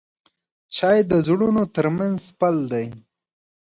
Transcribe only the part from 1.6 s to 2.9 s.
ترمنځ پل دی.